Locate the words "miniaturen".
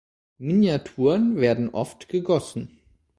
0.39-1.35